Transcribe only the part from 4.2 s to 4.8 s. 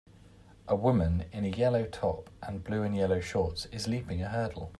a hurdle.